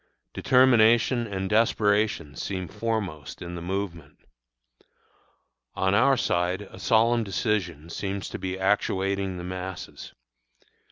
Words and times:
Determination 0.33 1.27
and 1.27 1.47
desperation 1.47 2.35
seem 2.35 2.67
foremost 2.67 3.39
in 3.39 3.53
the 3.53 3.61
movement. 3.61 4.17
On 5.75 5.93
our 5.93 6.17
side 6.17 6.63
a 6.63 6.79
solemn 6.79 7.23
decision 7.23 7.87
seems 7.91 8.27
to 8.29 8.39
be 8.39 8.57
actuating 8.57 9.37
the 9.37 9.43
masses. 9.43 10.15